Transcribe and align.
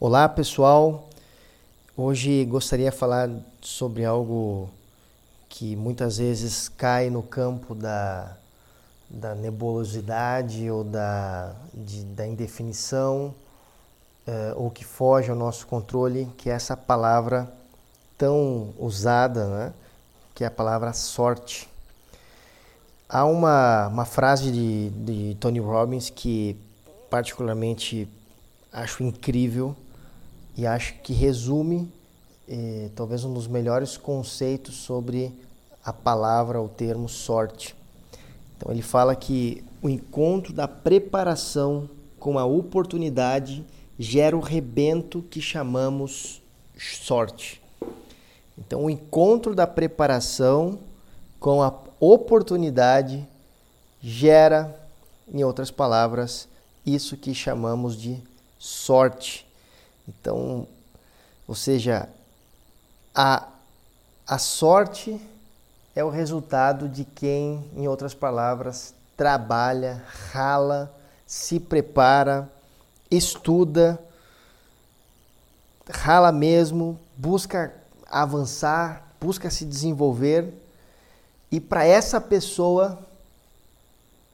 Olá 0.00 0.28
pessoal, 0.28 1.08
hoje 1.96 2.44
gostaria 2.46 2.90
de 2.90 2.96
falar 2.96 3.30
sobre 3.62 4.04
algo 4.04 4.68
que 5.48 5.76
muitas 5.76 6.18
vezes 6.18 6.68
cai 6.68 7.08
no 7.08 7.22
campo 7.22 7.76
da, 7.76 8.36
da 9.08 9.36
nebulosidade 9.36 10.68
ou 10.68 10.82
da, 10.82 11.54
de, 11.72 12.02
da 12.06 12.26
indefinição, 12.26 13.32
uh, 14.26 14.56
ou 14.56 14.68
que 14.68 14.84
foge 14.84 15.30
ao 15.30 15.36
nosso 15.36 15.64
controle, 15.68 16.28
que 16.36 16.50
é 16.50 16.54
essa 16.54 16.76
palavra 16.76 17.48
tão 18.18 18.74
usada, 18.76 19.46
né? 19.46 19.72
que 20.34 20.42
é 20.42 20.48
a 20.48 20.50
palavra 20.50 20.92
sorte. 20.92 21.68
Há 23.08 23.24
uma, 23.24 23.86
uma 23.86 24.04
frase 24.04 24.50
de, 24.50 24.90
de 24.90 25.36
Tony 25.36 25.60
Robbins 25.60 26.10
que 26.10 26.58
particularmente 27.08 28.08
acho 28.72 29.04
incrível 29.04 29.76
e 30.56 30.66
acho 30.66 30.94
que 31.02 31.12
resume 31.12 31.90
eh, 32.48 32.90
talvez 32.94 33.24
um 33.24 33.32
dos 33.32 33.46
melhores 33.46 33.96
conceitos 33.96 34.76
sobre 34.76 35.32
a 35.84 35.92
palavra, 35.92 36.60
o 36.60 36.68
termo 36.68 37.08
sorte. 37.08 37.74
Então 38.56 38.72
ele 38.72 38.82
fala 38.82 39.14
que 39.14 39.64
o 39.82 39.88
encontro 39.88 40.52
da 40.52 40.66
preparação 40.66 41.88
com 42.18 42.38
a 42.38 42.44
oportunidade 42.44 43.64
gera 43.98 44.36
o 44.36 44.40
rebento 44.40 45.22
que 45.22 45.40
chamamos 45.40 46.42
sorte. 46.78 47.60
Então 48.56 48.84
o 48.84 48.90
encontro 48.90 49.54
da 49.54 49.66
preparação 49.66 50.78
com 51.38 51.62
a 51.62 51.72
oportunidade 52.00 53.26
gera, 54.00 54.74
em 55.32 55.42
outras 55.44 55.70
palavras, 55.70 56.48
isso 56.86 57.16
que 57.16 57.34
chamamos 57.34 57.96
de 57.96 58.22
sorte. 58.58 59.46
Então, 60.08 60.66
ou 61.46 61.54
seja, 61.54 62.08
a, 63.14 63.48
a 64.26 64.38
sorte 64.38 65.20
é 65.94 66.02
o 66.04 66.10
resultado 66.10 66.88
de 66.88 67.04
quem, 67.04 67.70
em 67.76 67.86
outras 67.86 68.14
palavras, 68.14 68.94
trabalha, 69.16 70.02
rala, 70.32 70.92
se 71.26 71.60
prepara, 71.60 72.50
estuda, 73.10 73.98
rala 75.88 76.32
mesmo, 76.32 76.98
busca 77.16 77.74
avançar, 78.10 79.08
busca 79.20 79.50
se 79.50 79.64
desenvolver. 79.64 80.52
E 81.50 81.60
para 81.60 81.84
essa 81.84 82.20
pessoa, 82.20 82.98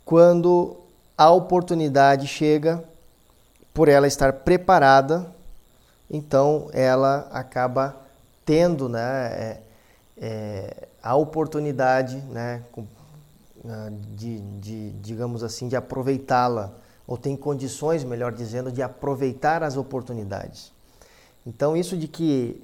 quando 0.04 0.76
a 1.16 1.30
oportunidade 1.30 2.26
chega, 2.26 2.82
por 3.74 3.88
ela 3.88 4.06
estar 4.06 4.32
preparada, 4.32 5.30
então 6.10 6.68
ela 6.72 7.28
acaba 7.30 7.96
tendo 8.44 8.88
né, 8.88 9.00
é, 9.00 9.60
é, 10.18 10.88
a 11.02 11.14
oportunidade 11.14 12.16
né, 12.22 12.62
de, 14.16 14.40
de, 14.58 14.90
digamos 15.00 15.42
assim, 15.42 15.68
de 15.68 15.76
aproveitá-la, 15.76 16.72
ou 17.06 17.16
tem 17.16 17.36
condições, 17.36 18.04
melhor 18.04 18.32
dizendo, 18.32 18.70
de 18.72 18.82
aproveitar 18.82 19.62
as 19.62 19.76
oportunidades. 19.76 20.72
Então, 21.46 21.76
isso 21.76 21.96
de 21.96 22.06
que 22.06 22.62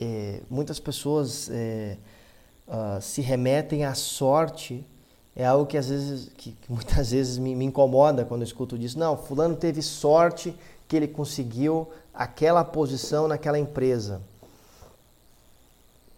é, 0.00 0.40
muitas 0.48 0.78
pessoas 0.80 1.48
uh, 1.48 3.00
se 3.00 3.20
remetem 3.20 3.84
à 3.84 3.94
sorte 3.94 4.86
é 5.34 5.44
algo 5.44 5.66
que 5.66 5.76
às 5.78 5.88
vezes, 5.88 6.30
que, 6.36 6.52
que 6.52 6.72
muitas 6.72 7.10
vezes 7.12 7.38
me, 7.38 7.54
me, 7.54 7.64
incomoda 7.64 8.24
quando 8.24 8.42
eu 8.42 8.46
escuto 8.46 8.78
disso. 8.78 8.98
Não, 8.98 9.16
fulano 9.16 9.56
teve 9.56 9.82
sorte 9.82 10.54
que 10.90 10.96
ele 10.96 11.06
conseguiu 11.06 11.88
aquela 12.12 12.64
posição 12.64 13.28
naquela 13.28 13.56
empresa. 13.56 14.20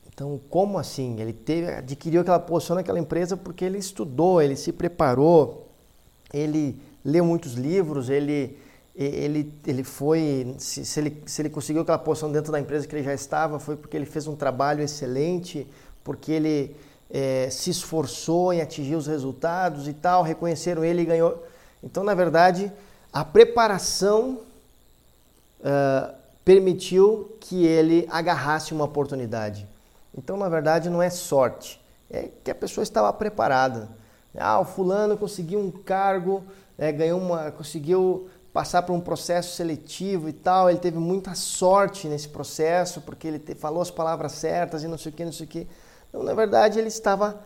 Então, 0.08 0.40
como 0.48 0.78
assim? 0.78 1.20
Ele 1.20 1.34
teve, 1.34 1.70
adquiriu 1.70 2.22
aquela 2.22 2.38
posição 2.38 2.76
naquela 2.76 2.98
empresa 2.98 3.36
porque 3.36 3.66
ele 3.66 3.76
estudou, 3.76 4.40
ele 4.40 4.56
se 4.56 4.72
preparou, 4.72 5.68
ele 6.32 6.80
leu 7.04 7.22
muitos 7.22 7.52
livros, 7.52 8.08
ele, 8.08 8.58
ele, 8.96 9.52
ele 9.66 9.84
foi, 9.84 10.54
se, 10.56 10.86
se, 10.86 10.98
ele, 10.98 11.22
se 11.26 11.42
ele 11.42 11.50
conseguiu 11.50 11.82
aquela 11.82 11.98
posição 11.98 12.32
dentro 12.32 12.50
da 12.50 12.58
empresa 12.58 12.86
que 12.86 12.96
ele 12.96 13.04
já 13.04 13.12
estava, 13.12 13.58
foi 13.58 13.76
porque 13.76 13.94
ele 13.94 14.06
fez 14.06 14.26
um 14.26 14.34
trabalho 14.34 14.82
excelente, 14.82 15.66
porque 16.02 16.32
ele 16.32 16.74
é, 17.10 17.50
se 17.50 17.68
esforçou 17.68 18.54
em 18.54 18.62
atingir 18.62 18.94
os 18.94 19.06
resultados 19.06 19.86
e 19.86 19.92
tal, 19.92 20.22
reconheceram 20.22 20.82
ele 20.82 21.02
e 21.02 21.04
ganhou. 21.04 21.44
Então, 21.82 22.02
na 22.02 22.14
verdade, 22.14 22.72
a 23.12 23.22
preparação 23.22 24.40
permitiu 26.44 27.36
que 27.40 27.64
ele 27.64 28.06
agarrasse 28.10 28.72
uma 28.72 28.84
oportunidade. 28.84 29.66
Então, 30.16 30.36
na 30.36 30.48
verdade, 30.48 30.90
não 30.90 31.02
é 31.02 31.08
sorte, 31.08 31.80
é 32.10 32.28
que 32.42 32.50
a 32.50 32.54
pessoa 32.54 32.82
estava 32.82 33.12
preparada. 33.12 33.88
Ah, 34.36 34.60
o 34.60 34.64
fulano 34.64 35.16
conseguiu 35.16 35.60
um 35.60 35.70
cargo, 35.70 36.42
é, 36.78 36.90
ganhou 36.90 37.20
uma, 37.20 37.50
conseguiu 37.50 38.28
passar 38.52 38.82
por 38.82 38.92
um 38.92 39.00
processo 39.00 39.56
seletivo 39.56 40.28
e 40.28 40.32
tal. 40.32 40.68
Ele 40.68 40.78
teve 40.78 40.98
muita 40.98 41.34
sorte 41.34 42.08
nesse 42.08 42.28
processo 42.28 43.00
porque 43.00 43.26
ele 43.28 43.38
te, 43.38 43.54
falou 43.54 43.80
as 43.80 43.90
palavras 43.90 44.32
certas 44.32 44.82
e 44.82 44.88
não 44.88 44.98
sei 44.98 45.12
o 45.12 45.14
que, 45.14 45.24
não 45.24 45.32
sei 45.32 45.46
o 45.46 45.48
que. 45.48 45.66
Então, 46.08 46.22
na 46.22 46.34
verdade, 46.34 46.78
ele 46.78 46.88
estava 46.88 47.40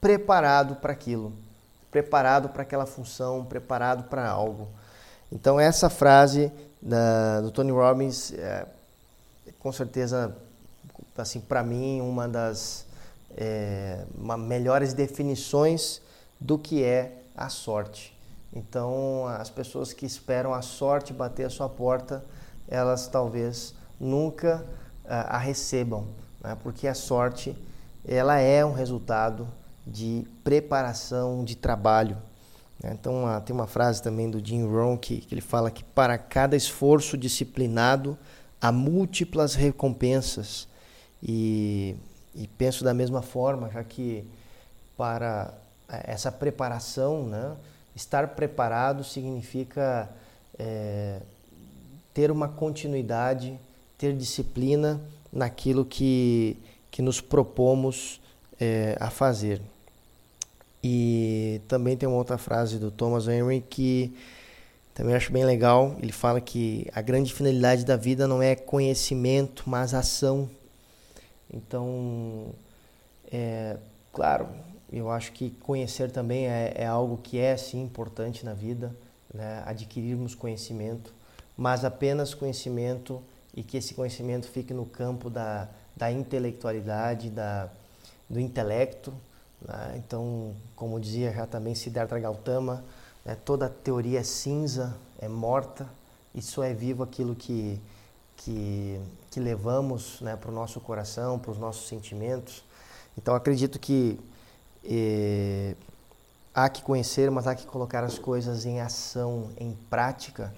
preparado 0.00 0.76
para 0.76 0.92
aquilo, 0.92 1.32
preparado 1.90 2.48
para 2.48 2.62
aquela 2.62 2.86
função, 2.86 3.44
preparado 3.44 4.04
para 4.04 4.28
algo. 4.28 4.68
Então, 5.30 5.58
essa 5.58 5.88
frase 5.88 6.52
do 7.42 7.50
Tony 7.52 7.70
Robbins 7.70 8.32
é, 8.32 8.66
com 9.60 9.70
certeza 9.70 10.36
assim 11.16 11.40
para 11.40 11.62
mim 11.62 12.00
uma 12.00 12.28
das 12.28 12.84
é, 13.36 14.04
uma 14.16 14.36
melhores 14.36 14.92
definições 14.92 16.02
do 16.40 16.58
que 16.58 16.82
é 16.82 17.22
a 17.36 17.48
sorte. 17.48 18.16
Então 18.52 19.26
as 19.28 19.48
pessoas 19.48 19.92
que 19.92 20.04
esperam 20.04 20.52
a 20.52 20.60
sorte 20.60 21.12
bater 21.12 21.46
a 21.46 21.50
sua 21.50 21.68
porta, 21.68 22.24
elas 22.68 23.06
talvez 23.06 23.74
nunca 23.98 24.64
a, 25.06 25.36
a 25.36 25.38
recebam, 25.38 26.08
né? 26.42 26.56
porque 26.62 26.88
a 26.88 26.94
sorte 26.94 27.56
ela 28.04 28.38
é 28.38 28.64
um 28.64 28.72
resultado 28.72 29.46
de 29.86 30.26
preparação, 30.42 31.44
de 31.44 31.56
trabalho. 31.56 32.16
Né? 32.82 32.96
Então 32.98 33.24
tem 33.44 33.54
uma 33.54 33.66
frase 33.66 34.02
também 34.02 34.30
do 34.30 34.44
Jim 34.44 34.64
Rohn 34.64 34.96
que, 34.96 35.18
que 35.18 35.34
ele 35.34 35.40
fala 35.40 35.70
que 35.70 35.84
para 35.84 36.18
cada 36.18 36.56
esforço 36.56 37.16
disciplinado 37.16 38.18
há 38.60 38.70
múltiplas 38.70 39.54
recompensas 39.54 40.68
e, 41.22 41.96
e 42.34 42.46
penso 42.46 42.84
da 42.84 42.92
mesma 42.92 43.22
forma, 43.22 43.70
já 43.70 43.82
que 43.84 44.24
para 44.96 45.52
é, 45.88 46.12
essa 46.12 46.32
preparação, 46.32 47.26
né, 47.26 47.56
estar 47.94 48.28
preparado 48.28 49.04
significa 49.04 50.08
é, 50.58 51.20
ter 52.12 52.30
uma 52.30 52.48
continuidade, 52.48 53.58
ter 53.96 54.14
disciplina 54.16 55.00
naquilo 55.32 55.84
que, 55.84 56.56
que 56.90 57.02
nos 57.02 57.20
propomos 57.20 58.20
é, 58.60 58.96
a 59.00 59.10
fazer. 59.10 59.60
E 60.82 61.60
também 61.68 61.96
tem 61.96 62.08
uma 62.08 62.18
outra 62.18 62.36
frase 62.36 62.78
do 62.78 62.90
Thomas 62.90 63.28
Henry 63.28 63.60
que 63.60 64.12
também 64.94 65.14
acho 65.14 65.32
bem 65.32 65.44
legal. 65.44 65.96
Ele 66.00 66.12
fala 66.12 66.40
que 66.40 66.86
a 66.92 67.00
grande 67.00 67.32
finalidade 67.32 67.84
da 67.84 67.96
vida 67.96 68.26
não 68.26 68.42
é 68.42 68.54
conhecimento, 68.54 69.64
mas 69.66 69.94
ação. 69.94 70.50
Então, 71.52 72.54
é, 73.30 73.76
claro, 74.12 74.48
eu 74.92 75.10
acho 75.10 75.32
que 75.32 75.50
conhecer 75.50 76.10
também 76.10 76.46
é, 76.46 76.74
é 76.76 76.86
algo 76.86 77.18
que 77.18 77.38
é 77.38 77.56
sim 77.56 77.82
importante 77.82 78.44
na 78.44 78.52
vida, 78.52 78.94
né? 79.32 79.62
adquirirmos 79.64 80.34
conhecimento, 80.34 81.14
mas 81.56 81.84
apenas 81.84 82.34
conhecimento 82.34 83.22
e 83.54 83.62
que 83.62 83.76
esse 83.76 83.94
conhecimento 83.94 84.48
fique 84.48 84.74
no 84.74 84.84
campo 84.84 85.30
da, 85.30 85.68
da 85.96 86.10
intelectualidade, 86.10 87.30
da, 87.30 87.68
do 88.28 88.40
intelecto. 88.40 89.12
Né? 89.66 89.94
Então, 89.96 90.54
como 90.76 91.00
dizia 91.00 91.32
já 91.32 91.46
também 91.46 91.74
Siddhartha 91.74 92.18
Gautama, 92.18 92.84
né? 93.24 93.36
toda 93.44 93.68
teoria 93.68 94.20
é 94.20 94.22
cinza, 94.22 94.96
é 95.18 95.28
morta, 95.28 95.88
e 96.34 96.40
só 96.40 96.62
é 96.64 96.72
vivo 96.72 97.02
aquilo 97.02 97.34
que 97.34 97.80
que, 98.44 99.00
que 99.30 99.40
levamos 99.40 100.20
né, 100.20 100.36
para 100.36 100.50
o 100.50 100.54
nosso 100.54 100.80
coração, 100.80 101.38
para 101.38 101.50
os 101.52 101.58
nossos 101.58 101.88
sentimentos. 101.88 102.64
Então 103.16 103.34
acredito 103.34 103.78
que 103.78 104.18
eh, 104.84 105.76
há 106.54 106.68
que 106.68 106.82
conhecer, 106.82 107.30
mas 107.30 107.46
há 107.46 107.54
que 107.54 107.66
colocar 107.66 108.02
as 108.02 108.18
coisas 108.18 108.64
em 108.66 108.80
ação, 108.80 109.50
em 109.58 109.72
prática 109.88 110.52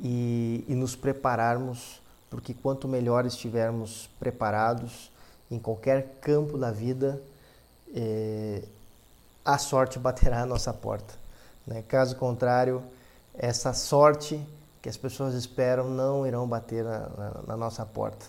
e, 0.00 0.64
e 0.68 0.74
nos 0.74 0.94
prepararmos, 0.94 2.02
porque 2.28 2.52
quanto 2.52 2.86
melhor 2.86 3.24
estivermos 3.24 4.10
preparados 4.18 5.10
em 5.50 5.58
qualquer 5.58 6.18
campo 6.20 6.58
da 6.58 6.70
vida, 6.70 7.22
eh, 7.94 8.62
a 9.44 9.58
sorte 9.58 9.98
baterá 9.98 10.42
à 10.42 10.46
nossa 10.46 10.72
porta. 10.72 11.14
Né? 11.66 11.82
Caso 11.88 12.16
contrário, 12.16 12.82
essa 13.34 13.72
sorte 13.72 14.40
que 14.80 14.88
as 14.88 14.96
pessoas 14.96 15.34
esperam 15.34 15.90
não 15.90 16.26
irão 16.26 16.46
bater 16.46 16.84
na, 16.84 16.98
na, 16.98 17.42
na 17.48 17.56
nossa 17.56 17.84
porta. 17.84 18.26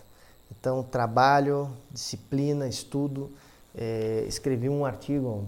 Então, 0.51 0.83
trabalho, 0.83 1.69
disciplina, 1.91 2.67
estudo. 2.67 3.31
É, 3.75 4.25
escrevi 4.27 4.69
um 4.69 4.85
artigo 4.85 5.45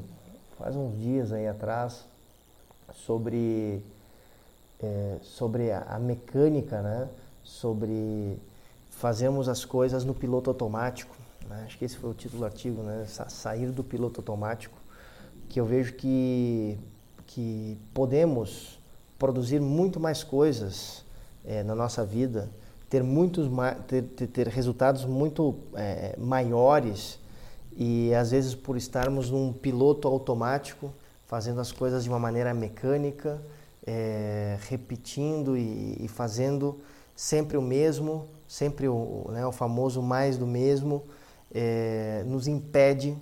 faz 0.60 0.76
uns 0.76 1.00
dias 1.00 1.32
aí 1.32 1.48
atrás 1.48 2.06
sobre, 2.94 3.82
é, 4.84 5.18
sobre 5.22 5.72
a, 5.72 5.84
a 5.84 5.98
mecânica, 5.98 6.82
né? 6.82 7.08
sobre 7.44 8.38
fazermos 8.92 9.48
as 9.48 9.64
coisas 9.64 10.04
no 10.04 10.14
piloto 10.14 10.50
automático. 10.50 11.16
Né? 11.50 11.64
Acho 11.66 11.78
que 11.78 11.86
esse 11.86 11.98
foi 11.98 12.10
o 12.10 12.14
título 12.14 12.42
do 12.42 12.46
artigo, 12.46 12.84
né? 12.84 13.06
sair 13.08 13.72
do 13.72 13.84
piloto 13.84 14.22
automático, 14.22 14.78
que 15.50 15.60
eu 15.60 15.66
vejo 15.66 15.94
que, 15.94 16.78
que 17.26 17.78
podemos 17.94 18.80
produzir 19.18 19.60
muito 19.60 20.00
mais 20.00 20.24
coisas 20.24 21.04
é, 21.44 21.64
na 21.64 21.74
nossa 21.74 22.06
vida, 22.06 22.50
ter, 22.90 23.04
muitos, 23.04 23.50
ter, 23.88 24.04
ter, 24.28 24.48
resultados 24.48 25.06
muito 25.06 25.56
é, 25.76 26.16
maiores 26.18 27.20
e 27.76 28.14
às 28.14 28.32
vezes 28.32 28.56
por 28.56 28.78
estarmos 28.78 29.30
num 29.30 29.52
piloto 29.52 30.08
automático, 30.08 30.92
fazendo 31.26 31.62
as 31.62 31.72
coisas 31.72 32.04
de 32.04 32.10
uma 32.10 32.20
maneira 32.20 32.54
mecânica, 32.54 33.42
é, 33.86 34.58
repetindo 34.68 35.58
e, 35.58 35.98
e, 36.00 36.08
fazendo 36.08 36.80
sempre 37.16 37.58
o 37.58 37.62
mesmo, 37.62 38.28
sempre 38.48 38.88
o, 38.88 39.28
né, 39.30 39.46
o 39.46 39.52
famoso 39.52 40.02
mais 40.02 40.38
do 40.38 40.46
mesmo, 40.46 41.04
é, 41.54 42.24
nos 42.26 42.48
impede 42.48 43.18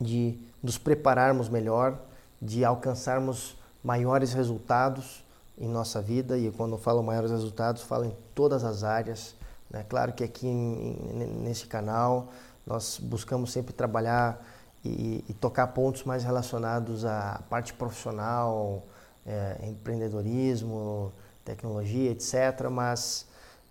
de 0.00 0.38
nos 0.62 0.78
prepararmos 0.78 1.48
melhor, 1.48 1.98
de 2.40 2.64
alcançarmos 2.64 3.56
maiores 3.82 4.32
resultados 4.32 5.24
em 5.58 5.68
nossa 5.68 6.00
vida. 6.00 6.38
E 6.38 6.50
quando 6.50 6.72
eu 6.72 6.78
falo 6.78 7.02
maiores 7.02 7.30
resultados, 7.30 7.82
falo 7.82 8.04
em 8.04 8.16
todas 8.34 8.64
as 8.64 8.84
áreas. 8.84 9.34
Né? 9.70 9.84
Claro 9.88 10.12
que 10.12 10.22
aqui 10.22 10.46
em, 10.46 10.96
nesse 11.42 11.66
canal 11.66 12.28
nós 12.66 12.98
buscamos 12.98 13.52
sempre 13.52 13.72
trabalhar 13.72 14.44
e, 14.84 15.24
e, 15.28 15.34
tocar 15.34 15.68
pontos 15.68 16.04
mais 16.04 16.24
relacionados 16.24 17.04
à 17.04 17.40
parte 17.48 17.72
profissional, 17.72 18.84
é, 19.24 19.58
empreendedorismo, 19.68 21.12
tecnologia, 21.44 22.10
etc. 22.10 22.68
Mas, 22.70 23.26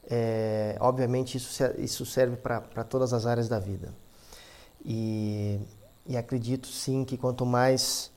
é, 0.09 0.75
obviamente, 0.79 1.37
isso, 1.37 1.63
isso 1.77 2.05
serve 2.05 2.37
para 2.37 2.83
todas 2.83 3.13
as 3.13 3.25
áreas 3.25 3.47
da 3.47 3.59
vida. 3.59 3.93
E, 4.83 5.59
e 6.05 6.17
acredito 6.17 6.67
sim 6.67 7.05
que 7.05 7.17
quanto 7.17 7.45
mais 7.45 8.11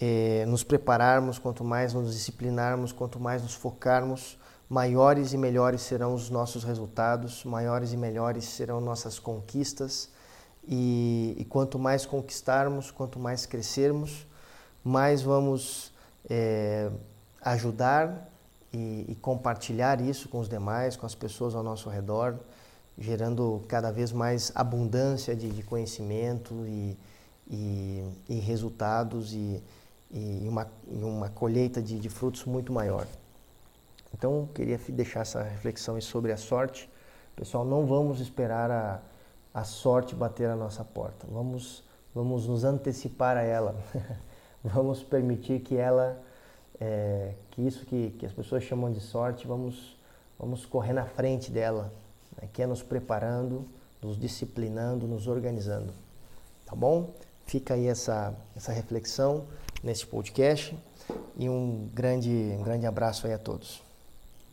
é, 0.00 0.44
nos 0.46 0.62
prepararmos, 0.64 1.38
quanto 1.38 1.62
mais 1.62 1.92
nos 1.92 2.12
disciplinarmos, 2.12 2.92
quanto 2.92 3.20
mais 3.20 3.42
nos 3.42 3.54
focarmos, 3.54 4.38
maiores 4.68 5.32
e 5.32 5.38
melhores 5.38 5.82
serão 5.82 6.14
os 6.14 6.30
nossos 6.30 6.64
resultados, 6.64 7.44
maiores 7.44 7.92
e 7.92 7.96
melhores 7.96 8.44
serão 8.44 8.80
nossas 8.80 9.18
conquistas. 9.18 10.10
E, 10.68 11.36
e 11.38 11.44
quanto 11.44 11.78
mais 11.78 12.04
conquistarmos, 12.04 12.90
quanto 12.90 13.20
mais 13.20 13.46
crescermos, 13.46 14.26
mais 14.82 15.22
vamos 15.22 15.92
é, 16.28 16.90
ajudar 17.40 18.32
e, 18.76 19.12
e, 19.12 19.14
compartilhar 19.16 20.00
isso 20.00 20.28
com 20.28 20.38
os 20.38 20.48
demais, 20.48 20.96
com 20.96 21.06
as 21.06 21.14
pessoas 21.14 21.54
ao 21.54 21.62
nosso 21.62 21.88
redor, 21.88 22.38
gerando 22.98 23.62
cada 23.68 23.90
vez 23.90 24.12
mais 24.12 24.52
abundância 24.54 25.34
de, 25.34 25.48
de 25.48 25.62
conhecimento 25.62 26.66
e, 26.66 26.96
e, 27.48 28.04
e 28.28 28.34
resultados 28.34 29.32
e, 29.32 29.62
e 30.10 30.46
uma, 30.48 30.66
e 30.88 31.02
uma 31.02 31.28
colheita 31.30 31.80
de, 31.80 31.98
de 31.98 32.08
frutos 32.08 32.44
muito 32.44 32.72
maior. 32.72 33.06
Então, 34.14 34.48
queria 34.54 34.78
deixar 34.88 35.20
essa 35.20 35.42
reflexão 35.42 36.00
sobre 36.00 36.32
a 36.32 36.36
sorte. 36.36 36.88
Pessoal, 37.34 37.64
não 37.64 37.86
vamos 37.86 38.20
esperar 38.20 38.70
a, 38.70 39.00
a 39.52 39.64
sorte 39.64 40.14
bater 40.14 40.48
a 40.48 40.56
nossa 40.56 40.84
porta. 40.84 41.26
Vamos, 41.30 41.82
vamos 42.14 42.46
nos 42.46 42.64
antecipar 42.64 43.36
a 43.36 43.42
ela. 43.42 43.74
vamos 44.64 45.02
permitir 45.02 45.60
que 45.60 45.76
ela, 45.76 46.22
é, 46.80 47.34
que 47.50 47.62
isso 47.62 47.84
que, 47.86 48.10
que 48.18 48.26
as 48.26 48.32
pessoas 48.32 48.62
chamam 48.62 48.92
de 48.92 49.00
sorte, 49.00 49.46
vamos, 49.46 49.96
vamos 50.38 50.66
correr 50.66 50.92
na 50.92 51.06
frente 51.06 51.50
dela, 51.50 51.92
né? 52.40 52.48
que 52.52 52.62
é 52.62 52.66
nos 52.66 52.82
preparando, 52.82 53.66
nos 54.02 54.18
disciplinando, 54.18 55.06
nos 55.06 55.26
organizando. 55.26 55.92
Tá 56.64 56.74
bom? 56.74 57.14
Fica 57.44 57.74
aí 57.74 57.86
essa, 57.86 58.34
essa 58.56 58.72
reflexão 58.72 59.46
neste 59.82 60.06
podcast 60.06 60.76
e 61.36 61.48
um 61.48 61.88
grande, 61.94 62.30
um 62.58 62.62
grande 62.62 62.86
abraço 62.86 63.26
aí 63.26 63.32
a 63.32 63.38
todos. 63.38 63.85